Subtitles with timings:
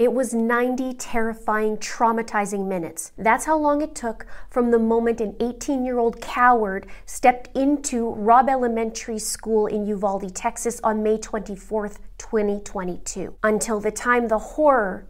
[0.00, 3.12] It was 90 terrifying, traumatizing minutes.
[3.18, 8.14] That's how long it took from the moment an 18 year old coward stepped into
[8.14, 15.06] Robb Elementary School in Uvalde, Texas on May 24th, 2022, until the time the horror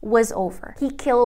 [0.00, 0.76] was over.
[0.78, 1.27] He killed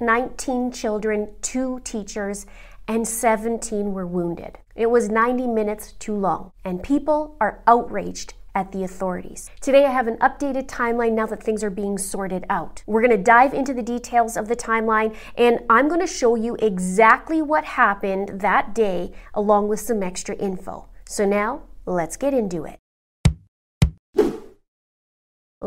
[0.00, 2.46] 19 children, two teachers,
[2.86, 4.58] and 17 were wounded.
[4.76, 9.50] It was 90 minutes too long, and people are outraged at the authorities.
[9.60, 12.82] Today, I have an updated timeline now that things are being sorted out.
[12.86, 16.34] We're going to dive into the details of the timeline, and I'm going to show
[16.34, 20.88] you exactly what happened that day, along with some extra info.
[21.06, 22.78] So, now let's get into it.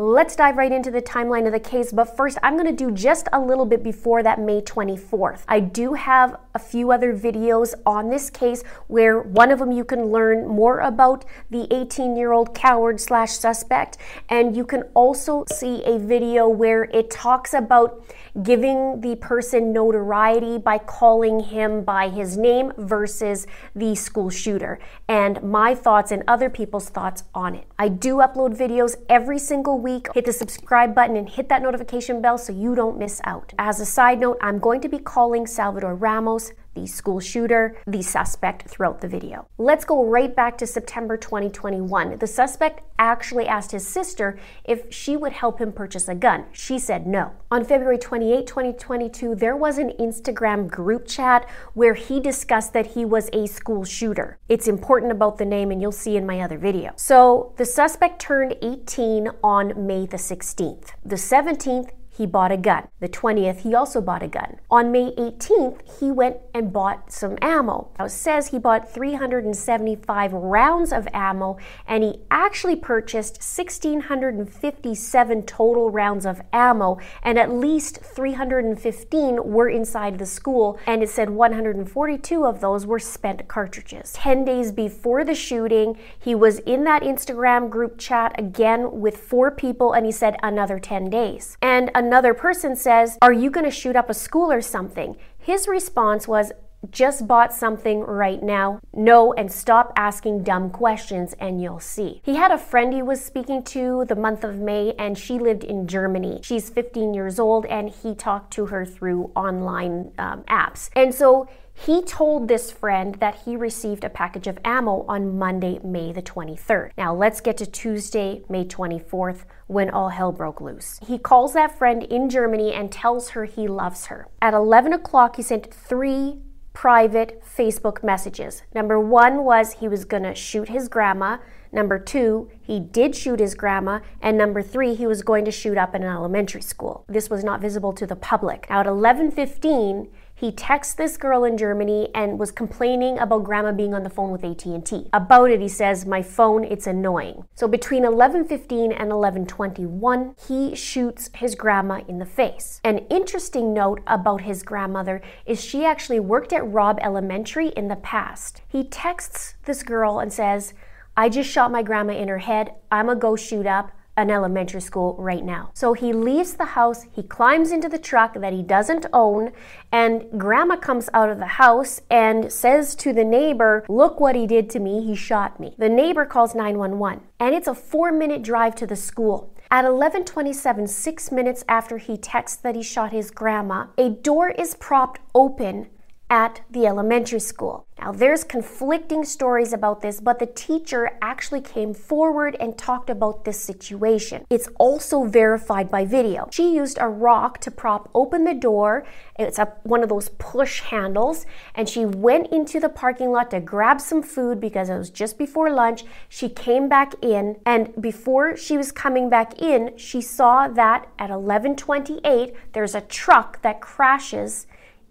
[0.00, 2.92] Let's dive right into the timeline of the case, but first I'm going to do
[2.92, 5.40] just a little bit before that May 24th.
[5.48, 9.84] I do have a few other videos on this case where one of them you
[9.84, 15.44] can learn more about the 18 year old coward slash suspect, and you can also
[15.50, 18.00] see a video where it talks about
[18.42, 25.42] giving the person notoriety by calling him by his name versus the school shooter, and
[25.42, 27.66] my thoughts and other people's thoughts on it.
[27.78, 32.20] I do upload videos every single week hit the subscribe button and hit that notification
[32.20, 33.52] bell so you don't miss out.
[33.58, 38.02] As a side note, I'm going to be calling Salvador Ramos the school shooter, the
[38.02, 39.48] suspect throughout the video.
[39.58, 42.18] Let's go right back to September 2021.
[42.18, 46.44] The suspect actually asked his sister if she would help him purchase a gun.
[46.52, 47.32] She said no.
[47.50, 53.04] On February 28, 2022, there was an Instagram group chat where he discussed that he
[53.04, 54.38] was a school shooter.
[54.48, 56.92] It's important about the name, and you'll see in my other video.
[56.96, 60.88] So the suspect turned 18 on May the 16th.
[61.04, 62.88] The 17th, he bought a gun.
[62.98, 64.58] The 20th, he also bought a gun.
[64.70, 67.92] On May 18th, he went and bought some ammo.
[67.96, 75.92] Now, it says he bought 375 rounds of ammo and he actually purchased 1,657 total
[75.92, 82.44] rounds of ammo, and at least 315 were inside the school, and it said 142
[82.44, 84.12] of those were spent cartridges.
[84.14, 89.52] 10 days before the shooting, he was in that Instagram group chat again with four
[89.52, 91.56] people, and he said another 10 days.
[91.62, 95.16] And another person says, Are you going to shoot up a school or something?
[95.38, 96.52] His response was,
[96.90, 98.80] just bought something right now.
[98.92, 102.20] No, and stop asking dumb questions and you'll see.
[102.24, 105.64] He had a friend he was speaking to the month of May and she lived
[105.64, 106.40] in Germany.
[106.42, 110.90] She's 15 years old and he talked to her through online um, apps.
[110.94, 115.78] And so he told this friend that he received a package of ammo on Monday,
[115.84, 116.90] May the 23rd.
[116.98, 120.98] Now let's get to Tuesday, May 24th, when all hell broke loose.
[121.06, 124.26] He calls that friend in Germany and tells her he loves her.
[124.42, 126.38] At 11 o'clock, he sent three
[126.78, 128.62] private Facebook messages.
[128.72, 131.38] Number one was he was gonna shoot his grandma.
[131.72, 133.98] Number two, he did shoot his grandma.
[134.22, 137.04] And number three, he was going to shoot up in an elementary school.
[137.08, 138.68] This was not visible to the public.
[138.70, 140.06] Now at 11:15,
[140.38, 144.30] he texts this girl in Germany and was complaining about grandma being on the phone
[144.30, 145.08] with AT&T.
[145.12, 151.28] About it, he says, "My phone, it's annoying." So between 11:15 and 11:21, he shoots
[151.34, 152.80] his grandma in the face.
[152.84, 157.96] An interesting note about his grandmother is she actually worked at Robb Elementary in the
[157.96, 158.62] past.
[158.68, 160.72] He texts this girl and says,
[161.16, 162.74] "I just shot my grandma in her head.
[162.92, 165.70] I'm gonna go shoot up an elementary school right now.
[165.74, 169.52] So he leaves the house, he climbs into the truck that he doesn't own,
[169.92, 174.46] and grandma comes out of the house and says to the neighbor, Look what he
[174.46, 175.76] did to me, he shot me.
[175.78, 179.54] The neighbor calls 911, and it's a four minute drive to the school.
[179.70, 184.74] At 11:27, 6 minutes after he texts that he shot his grandma, a door is
[184.74, 185.88] propped open
[186.30, 187.86] at the elementary school.
[188.00, 193.44] Now, there's conflicting stories about this, but the teacher actually came forward and talked about
[193.44, 194.44] this situation.
[194.48, 196.48] It's also verified by video.
[196.52, 199.04] She used a rock to prop open the door.
[199.36, 201.44] It's a, one of those push handles,
[201.74, 205.36] and she went into the parking lot to grab some food because it was just
[205.36, 206.04] before lunch.
[206.28, 211.30] She came back in, and before she was coming back in, she saw that at
[211.30, 214.67] 11:28 there's a truck that crashes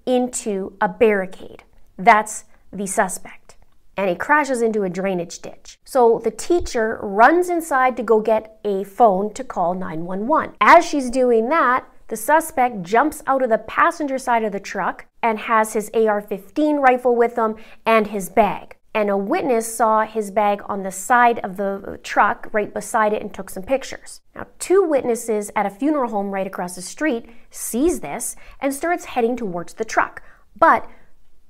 [0.08, 1.64] into a barricade.
[1.98, 3.58] That's the suspect.
[3.96, 5.80] And he crashes into a drainage ditch.
[5.84, 10.56] So the teacher runs inside to go get a phone to call 911.
[10.62, 15.08] As she's doing that, the suspect jumps out of the passenger side of the truck
[15.22, 17.56] and has his AR 15 rifle with him
[17.86, 18.77] and his bag.
[18.98, 23.22] And a witness saw his bag on the side of the truck right beside it
[23.22, 24.22] and took some pictures.
[24.34, 29.06] Now, two witnesses at a funeral home right across the street sees this and starts
[29.06, 30.24] heading towards the truck.
[30.58, 30.90] But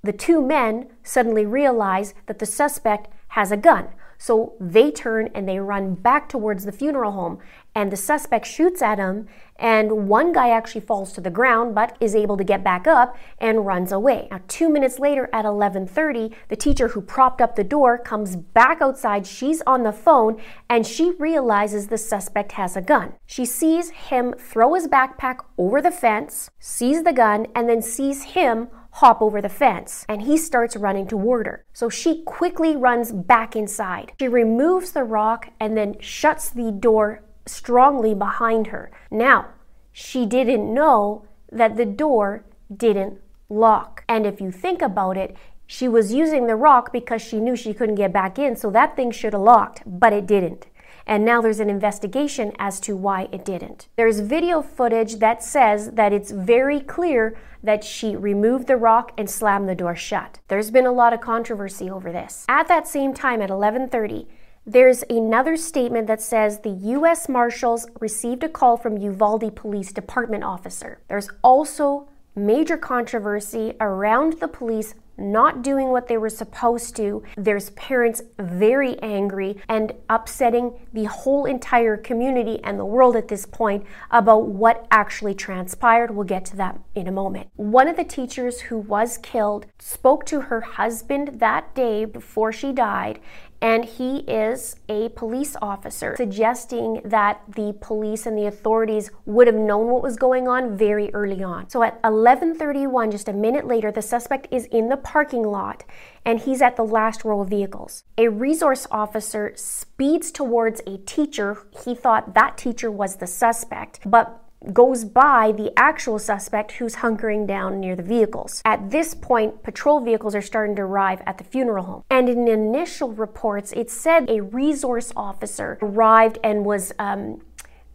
[0.04, 3.94] the two men suddenly realize that the suspect has a gun.
[4.18, 7.40] So they turn and they run back towards the funeral home,
[7.78, 9.28] and the suspect shoots at him.
[9.60, 13.16] And one guy actually falls to the ground, but is able to get back up
[13.40, 14.28] and runs away.
[14.32, 18.82] Now, two minutes later, at 11:30, the teacher who propped up the door comes back
[18.82, 19.28] outside.
[19.28, 20.38] She's on the phone,
[20.70, 23.14] and she realizes the suspect has a gun.
[23.28, 28.24] She sees him throw his backpack over the fence, sees the gun, and then sees
[28.36, 28.70] him
[29.02, 31.64] hop over the fence and he starts running toward her.
[31.72, 34.14] So she quickly runs back inside.
[34.20, 38.92] She removes the rock and then shuts the door strongly behind her.
[39.10, 39.48] Now,
[39.92, 42.46] she didn't know that the door
[42.76, 44.04] didn't lock.
[44.08, 45.36] And if you think about it,
[45.66, 48.96] she was using the rock because she knew she couldn't get back in, so that
[48.96, 50.68] thing should have locked, but it didn't
[51.08, 53.88] and now there's an investigation as to why it didn't.
[53.96, 59.30] There's video footage that says that it's very clear that she removed the rock and
[59.30, 60.40] slammed the door shut.
[60.50, 62.46] There's been a lot of controversy over this.
[62.50, 64.28] At that same time at 11:30,
[64.68, 70.44] there's another statement that says the US Marshals received a call from Uvalde Police Department
[70.44, 71.00] officer.
[71.08, 77.24] There's also major controversy around the police not doing what they were supposed to.
[77.36, 83.46] There's parents very angry and upsetting the whole entire community and the world at this
[83.46, 86.12] point about what actually transpired.
[86.12, 87.50] We'll get to that in a moment.
[87.56, 92.72] One of the teachers who was killed spoke to her husband that day before she
[92.72, 93.20] died
[93.62, 99.56] and he is a police officer, suggesting that the police and the authorities would have
[99.56, 101.70] known what was going on very early on.
[101.70, 105.84] So at 11:31, just a minute later, the suspect is in the parking lot
[106.26, 108.04] and he's at the last row of vehicles.
[108.18, 111.58] A resource officer speeds towards a teacher.
[111.84, 114.44] He thought that teacher was the suspect, but
[114.74, 118.62] goes by the actual suspect who's hunkering down near the vehicles.
[118.66, 122.04] At this point, patrol vehicles are starting to arrive at the funeral home.
[122.10, 127.42] And in initial reports, it said a resource officer arrived and was um,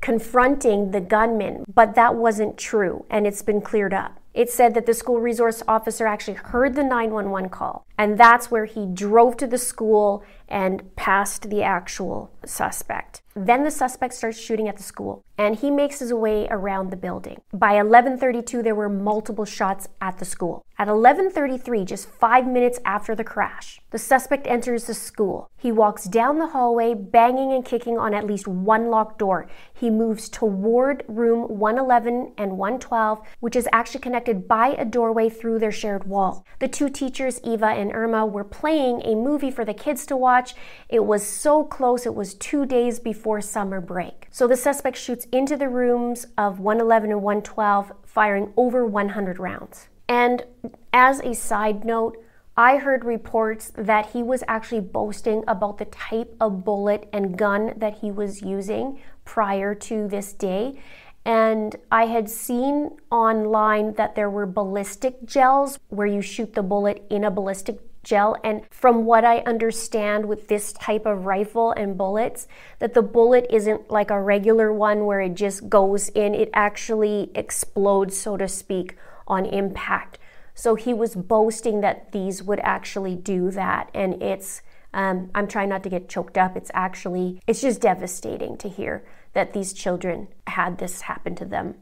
[0.02, 4.18] confronting the gunman, but that wasn't true, and it's been cleared up.
[4.34, 8.64] It said that the school resource officer actually heard the 911 call, and that's where
[8.64, 13.22] he drove to the school and passed the actual suspect.
[13.34, 16.96] Then the suspect starts shooting at the school and he makes his way around the
[16.96, 17.40] building.
[17.52, 20.64] By 11:32 there were multiple shots at the school.
[20.78, 25.48] At 11:33, just 5 minutes after the crash, the suspect enters the school.
[25.56, 29.46] He walks down the hallway banging and kicking on at least one locked door.
[29.72, 35.58] He moves toward room 111 and 112, which is actually connected by a doorway through
[35.60, 36.44] their shared wall.
[36.58, 40.41] The two teachers, Eva and Irma, were playing a movie for the kids to watch.
[40.88, 44.26] It was so close, it was 2 days before summer break.
[44.30, 49.88] So the suspect shoots into the rooms of 111 and 112, firing over 100 rounds.
[50.08, 50.44] And
[50.92, 52.16] as a side note,
[52.54, 57.72] I heard reports that he was actually boasting about the type of bullet and gun
[57.76, 60.78] that he was using prior to this day.
[61.24, 67.06] And I had seen online that there were ballistic gels where you shoot the bullet
[67.08, 68.36] in a ballistic gel.
[68.42, 72.46] And from what I understand with this type of rifle and bullets,
[72.78, 77.30] that the bullet isn't like a regular one where it just goes in, it actually
[77.34, 80.18] explodes, so to speak, on impact.
[80.54, 83.90] So he was boasting that these would actually do that.
[83.94, 86.56] And it's, um, I'm trying not to get choked up.
[86.56, 91.76] It's actually, it's just devastating to hear that these children had this happen to them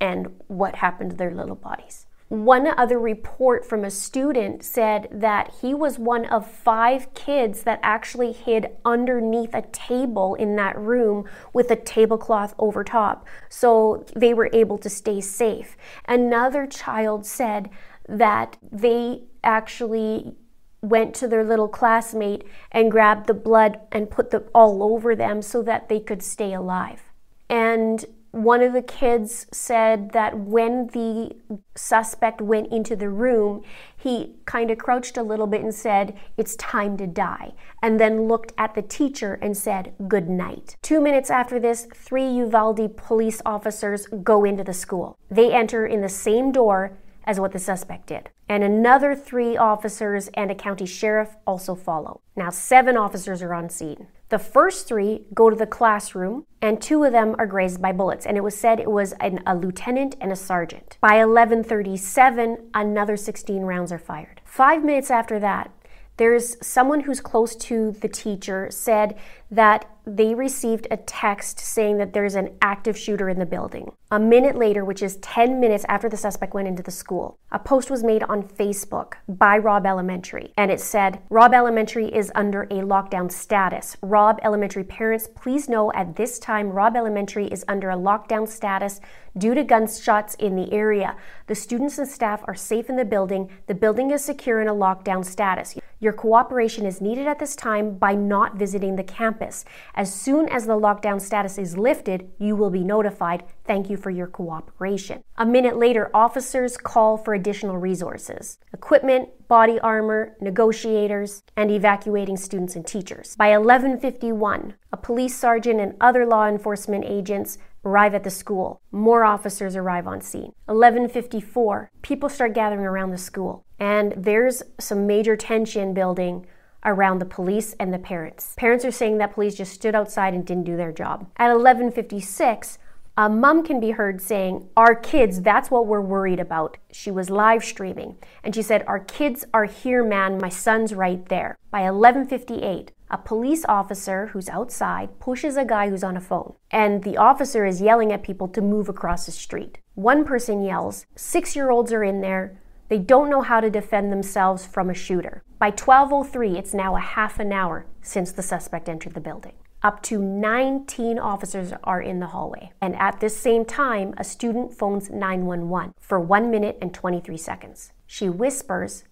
[0.00, 2.06] and what happened to their little bodies.
[2.28, 7.80] One other report from a student said that he was one of five kids that
[7.82, 13.26] actually hid underneath a table in that room with a tablecloth over top.
[13.48, 15.74] So they were able to stay safe.
[16.06, 17.70] Another child said
[18.06, 20.34] that they actually
[20.82, 25.40] went to their little classmate and grabbed the blood and put the all over them
[25.40, 27.02] so that they could stay alive.
[27.48, 28.04] And
[28.44, 31.36] one of the kids said that when the
[31.74, 33.62] suspect went into the room,
[33.96, 38.28] he kind of crouched a little bit and said, It's time to die, and then
[38.28, 40.76] looked at the teacher and said, Good night.
[40.82, 45.16] Two minutes after this, three Uvalde police officers go into the school.
[45.30, 48.30] They enter in the same door as what the suspect did.
[48.48, 52.22] And another three officers and a county sheriff also follow.
[52.36, 54.06] Now, seven officers are on scene.
[54.30, 58.26] The first three go to the classroom, and two of them are grazed by bullets.
[58.26, 60.98] And it was said it was an, a lieutenant and a sergeant.
[61.00, 64.42] By 11:37, another 16 rounds are fired.
[64.44, 65.70] Five minutes after that,
[66.18, 69.16] there's someone who's close to the teacher said
[69.50, 73.92] that they received a text saying that there's an active shooter in the building.
[74.10, 77.58] A minute later, which is 10 minutes after the suspect went into the school, a
[77.58, 82.62] post was made on Facebook by Robb Elementary, and it said, Robb Elementary is under
[82.62, 83.98] a lockdown status.
[84.00, 89.02] Robb Elementary parents, please know at this time, Robb Elementary is under a lockdown status
[89.36, 91.16] due to gunshots in the area.
[91.48, 93.50] The students and staff are safe in the building.
[93.66, 95.76] The building is secure in a lockdown status.
[96.00, 99.64] Your cooperation is needed at this time by not visiting the campus.
[99.94, 103.42] As soon as the lockdown status is lifted, you will be notified.
[103.64, 105.22] Thank you for your cooperation.
[105.36, 112.76] A minute later, officers call for additional resources equipment, body armor, negotiators, and evacuating students
[112.76, 113.34] and teachers.
[113.36, 118.80] By 11:51, a police sergeant and other law enforcement agents arrive at the school.
[118.92, 120.52] More officers arrive on scene.
[120.68, 126.46] 11:54, people start gathering around the school, and there's some major tension building
[126.84, 128.54] around the police and the parents.
[128.56, 131.28] Parents are saying that police just stood outside and didn't do their job.
[131.36, 132.78] At 11:56,
[133.16, 136.76] a mom can be heard saying, Our kids, that's what we're worried about.
[136.92, 140.38] She was live streaming and she said, Our kids are here, man.
[140.38, 141.58] My son's right there.
[141.72, 147.02] By 1158, a police officer who's outside pushes a guy who's on a phone, and
[147.02, 149.78] the officer is yelling at people to move across the street.
[149.94, 152.60] One person yells, Six year olds are in there.
[152.88, 155.42] They don't know how to defend themselves from a shooter.
[155.58, 159.54] By 12:03, it's now a half an hour since the suspect entered the building.
[159.82, 162.72] Up to 19 officers are in the hallway.
[162.80, 167.92] And at this same time, a student phones 911 for 1 minute and 23 seconds.
[168.06, 169.04] She whispers,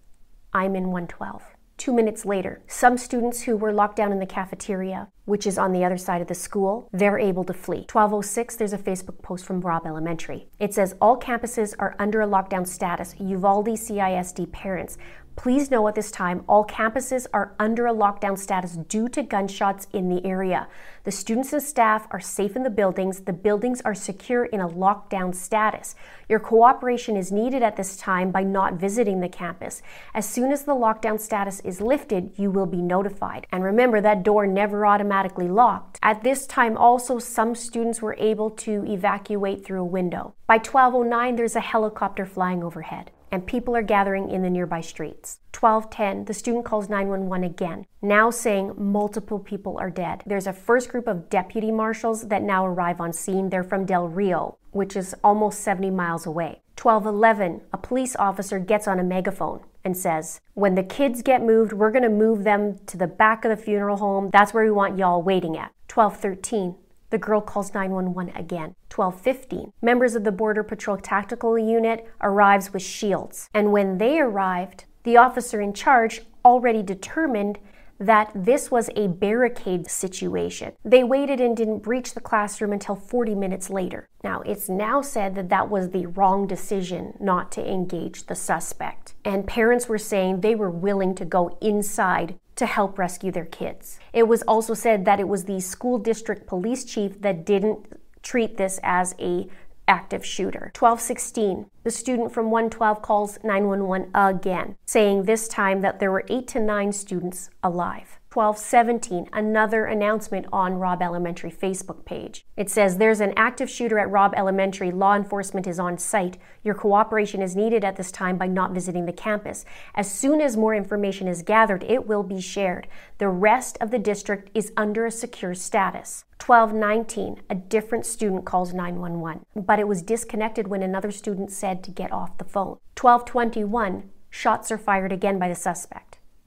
[0.52, 1.55] I'm in 112.
[1.76, 5.72] Two minutes later, some students who were locked down in the cafeteria, which is on
[5.72, 7.80] the other side of the school, they're able to flee.
[7.80, 10.48] 1206, there's a Facebook post from Robb Elementary.
[10.58, 13.14] It says all campuses are under a lockdown status.
[13.18, 14.96] Uvalde CISD parents,
[15.36, 19.86] Please know at this time all campuses are under a lockdown status due to gunshots
[19.92, 20.66] in the area.
[21.04, 23.20] The students and staff are safe in the buildings.
[23.20, 25.94] The buildings are secure in a lockdown status.
[26.26, 29.82] Your cooperation is needed at this time by not visiting the campus.
[30.14, 33.46] As soon as the lockdown status is lifted, you will be notified.
[33.52, 35.98] And remember, that door never automatically locked.
[36.02, 40.34] At this time, also, some students were able to evacuate through a window.
[40.46, 45.40] By 1209, there's a helicopter flying overhead and people are gathering in the nearby streets.
[45.52, 50.22] 1210, the student calls 911 again, now saying multiple people are dead.
[50.24, 53.50] There's a first group of deputy marshals that now arrive on scene.
[53.50, 56.62] They're from Del Rio, which is almost 70 miles away.
[56.80, 61.74] 1211, a police officer gets on a megaphone and says, When the kids get moved,
[61.74, 64.30] we're going to move them to the back of the funeral home.
[64.32, 65.72] That's where we want y'all waiting at.
[65.92, 66.74] 1213,
[67.10, 68.74] the girl calls 911 again.
[68.94, 69.72] 1215.
[69.82, 73.48] Members of the Border Patrol Tactical Unit arrives with shields.
[73.54, 77.58] And when they arrived, the officer in charge already determined
[77.98, 80.72] that this was a barricade situation.
[80.84, 84.06] They waited and didn't breach the classroom until 40 minutes later.
[84.22, 89.14] Now, it's now said that that was the wrong decision not to engage the suspect.
[89.24, 93.98] And parents were saying they were willing to go inside to help rescue their kids.
[94.12, 97.86] It was also said that it was the school district police chief that didn't
[98.22, 99.46] treat this as a
[99.88, 100.72] active shooter.
[100.76, 106.48] 1216, the student from 112 calls 911 again, saying this time that there were 8
[106.48, 108.18] to 9 students alive.
[108.36, 112.44] 1217, another announcement on Robb Elementary Facebook page.
[112.54, 114.90] It says there's an active shooter at Robb Elementary.
[114.90, 116.36] Law enforcement is on site.
[116.62, 119.64] Your cooperation is needed at this time by not visiting the campus.
[119.94, 122.88] As soon as more information is gathered, it will be shared.
[123.16, 126.26] The rest of the district is under a secure status.
[126.44, 131.90] 1219, a different student calls 911, but it was disconnected when another student said to
[131.90, 132.76] get off the phone.
[133.00, 136.05] 1221, shots are fired again by the suspect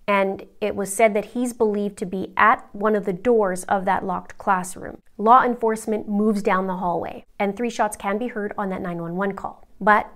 [0.10, 3.86] and it was said that he's believed to be at one of the doors of
[3.86, 4.98] that locked classroom.
[5.20, 9.36] Law enforcement moves down the hallway, and three shots can be heard on that 911
[9.36, 9.68] call.
[9.80, 10.12] But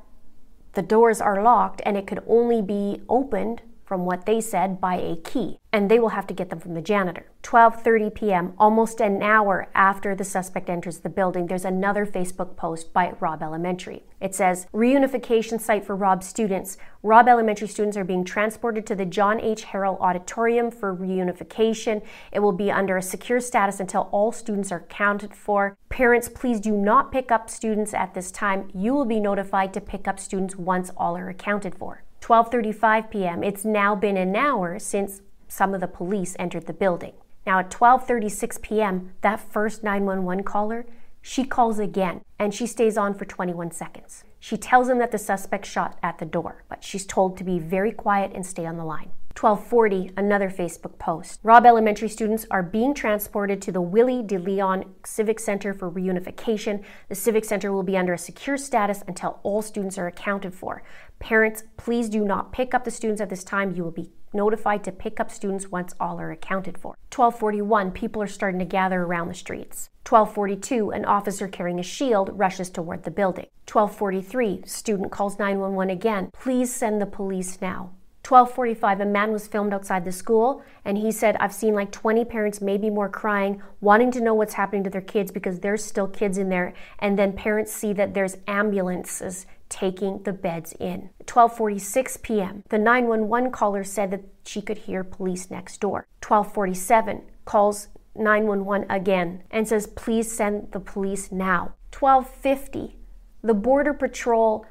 [0.73, 4.95] The doors are locked and it could only be opened from what they said by
[4.95, 7.25] a key and they will have to get them from the janitor.
[7.41, 8.53] 12:30 p.m.
[8.57, 13.41] almost an hour after the suspect enters the building there's another facebook post by Robb
[13.41, 14.03] Elementary.
[14.21, 16.77] It says reunification site for Robb students.
[17.01, 19.65] Robb Elementary students are being transported to the John H.
[19.65, 22.03] Harrell auditorium for reunification.
[22.31, 25.75] It will be under a secure status until all students are accounted for.
[25.89, 28.69] Parents please do not pick up students at this time.
[28.75, 33.43] You will be notified to pick up students once all are accounted for 12:35 p.m.
[33.43, 37.11] It's now been an hour since some of the police entered the building.
[37.45, 40.85] Now at 12:36 p.m., that first 911 caller,
[41.21, 44.23] she calls again and she stays on for 21 seconds.
[44.39, 47.59] She tells him that the suspect shot at the door, but she's told to be
[47.59, 49.11] very quiet and stay on the line.
[49.35, 51.39] 1240, another Facebook post.
[51.43, 56.83] Robb Elementary students are being transported to the Willie de Leon Civic Center for reunification.
[57.09, 60.83] The Civic Center will be under a secure status until all students are accounted for.
[61.23, 63.73] Parents, please do not pick up the students at this time.
[63.73, 66.97] You will be notified to pick up students once all are accounted for.
[67.15, 69.89] 1241, people are starting to gather around the streets.
[70.05, 73.47] 1242, an officer carrying a shield rushes toward the building.
[73.71, 76.29] 1243, student calls 911 again.
[76.33, 77.91] Please send the police now.
[78.25, 82.23] 1245 a man was filmed outside the school and he said i've seen like 20
[82.25, 86.07] parents maybe more crying wanting to know what's happening to their kids because there's still
[86.07, 86.73] kids in there.
[86.99, 91.09] And then parents see that there's ambulances taking the beds in.
[91.27, 96.07] 1246 p.m the 911 caller said that she could hear police next door.
[96.25, 101.73] 1247 calls 911 again and says please send the police now.
[101.97, 102.97] 1250
[103.41, 104.65] the border patrol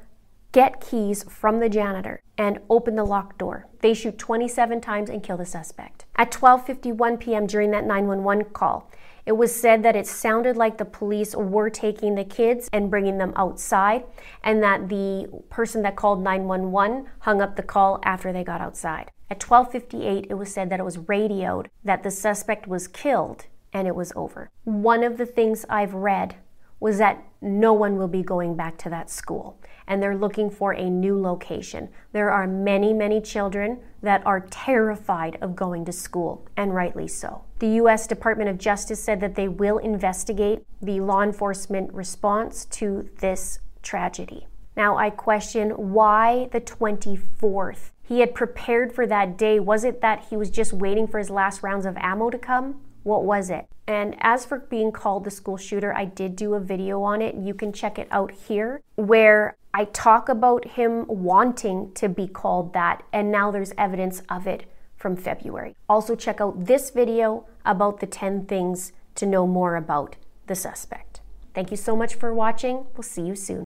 [0.53, 3.67] get keys from the janitor, and open the locked door.
[3.81, 6.05] They shoot 27 times and kill the suspect.
[6.15, 7.45] At 12:51 p.m.
[7.45, 8.89] during that 911 call,
[9.25, 13.17] it was said that it sounded like the police were taking the kids and bringing
[13.17, 14.05] them outside,
[14.43, 19.11] and that the person that called 911 hung up the call after they got outside.
[19.29, 23.87] At 12:58, it was said that it was radioed that the suspect was killed and
[23.87, 24.51] it was over.
[24.65, 26.35] One of the things I've read
[26.83, 30.73] was that no one will be going back to that school and they're looking for
[30.73, 31.87] a new location.
[32.11, 37.45] There are many, many children that are terrified of going to school, and rightly so.
[37.59, 38.05] The U.S.
[38.05, 44.47] Department of Justice said that they will investigate the law enforcement response to this tragedy.
[44.75, 47.91] Now, I question why the 24th?
[48.01, 49.57] He had prepared for that day.
[49.57, 52.81] Was it that he was just waiting for his last rounds of ammo to come?
[53.03, 53.67] What was it?
[53.85, 57.35] And as for being called the school shooter, I did do a video on it.
[57.35, 62.73] You can check it out here where I talk about him wanting to be called
[62.73, 65.75] that, and now there's evidence of it from February.
[65.89, 70.15] Also, check out this video about the 10 things to know more about
[70.47, 71.21] the suspect.
[71.53, 72.85] Thank you so much for watching.
[72.95, 73.61] We'll see you soon.